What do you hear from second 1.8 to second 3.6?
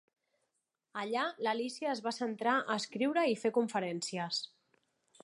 es va centrar a escriure i fer